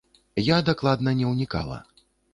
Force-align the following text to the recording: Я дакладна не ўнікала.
Я 0.45 0.57
дакладна 0.69 1.13
не 1.19 1.25
ўнікала. 1.35 1.77